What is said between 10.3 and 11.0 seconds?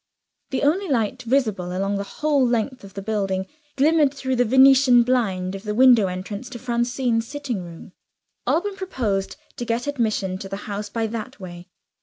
to the house